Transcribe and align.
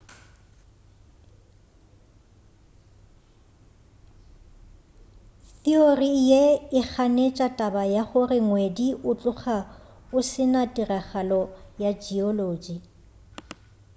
theory 5.61 6.13
ye 6.29 6.43
e 6.79 6.81
ganetša 6.91 7.47
taba 7.57 7.83
ya 7.95 8.03
gore 8.09 8.37
ngwedi 8.47 8.87
o 9.09 9.11
tloga 9.19 9.57
o 10.17 10.19
se 10.29 10.43
na 10.53 10.61
tiragalo 10.73 11.41
ya 11.83 11.91
geology 12.03 12.77